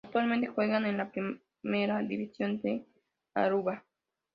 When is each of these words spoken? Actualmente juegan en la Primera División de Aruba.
Actualmente 0.03 0.47
juegan 0.47 0.87
en 0.87 0.97
la 0.97 1.11
Primera 1.11 1.99
División 2.01 2.59
de 2.63 2.83
Aruba. 3.35 3.85